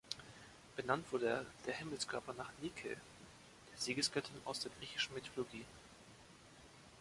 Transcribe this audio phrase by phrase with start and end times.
[0.77, 2.97] Benannt wurde der Himmelskörper nach Nike,
[3.71, 5.63] der Siegesgöttin aus der griechischen Mythologie.